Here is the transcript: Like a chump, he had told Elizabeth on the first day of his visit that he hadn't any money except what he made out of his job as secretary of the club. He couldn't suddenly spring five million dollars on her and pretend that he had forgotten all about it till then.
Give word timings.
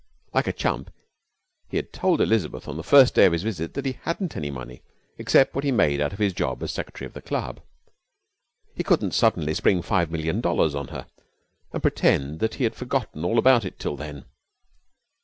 Like 0.33 0.47
a 0.47 0.51
chump, 0.51 0.91
he 1.69 1.77
had 1.77 1.93
told 1.93 2.21
Elizabeth 2.21 2.67
on 2.67 2.75
the 2.75 2.83
first 2.83 3.13
day 3.13 3.25
of 3.27 3.33
his 3.33 3.43
visit 3.43 3.75
that 3.75 3.85
he 3.85 3.99
hadn't 4.01 4.35
any 4.35 4.49
money 4.49 4.81
except 5.19 5.53
what 5.53 5.63
he 5.63 5.71
made 5.71 6.01
out 6.01 6.11
of 6.11 6.17
his 6.17 6.33
job 6.33 6.63
as 6.63 6.71
secretary 6.71 7.05
of 7.05 7.13
the 7.13 7.21
club. 7.21 7.59
He 8.75 8.81
couldn't 8.83 9.13
suddenly 9.13 9.53
spring 9.53 9.83
five 9.83 10.09
million 10.09 10.41
dollars 10.41 10.73
on 10.73 10.87
her 10.87 11.05
and 11.71 11.83
pretend 11.83 12.39
that 12.39 12.55
he 12.55 12.63
had 12.63 12.73
forgotten 12.73 13.23
all 13.23 13.37
about 13.37 13.63
it 13.63 13.77
till 13.77 13.95
then. 13.95 14.25